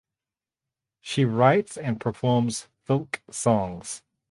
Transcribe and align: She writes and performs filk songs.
She 0.99 1.25
writes 1.25 1.77
and 1.77 2.01
performs 2.01 2.67
filk 2.89 3.19
songs. 3.29 4.01